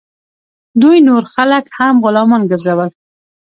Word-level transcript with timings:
دوی 0.81 0.97
نور 1.07 1.23
خلک 1.33 1.65
هم 1.77 1.95
غلامان 2.05 2.43
ګرځول. 2.51 2.89